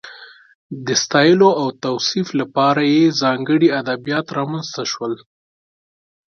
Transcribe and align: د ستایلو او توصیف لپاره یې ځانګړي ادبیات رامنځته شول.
د 0.85 0.87
ستایلو 1.03 1.49
او 1.61 1.67
توصیف 1.85 2.27
لپاره 2.39 2.81
یې 2.93 3.15
ځانګړي 3.21 3.67
ادبیات 3.81 4.27
رامنځته 4.37 4.83
شول. 4.91 5.13